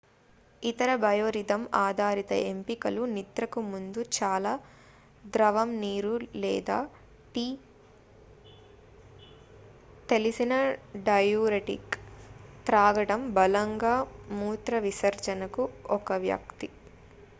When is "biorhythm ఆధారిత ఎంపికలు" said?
1.01-3.01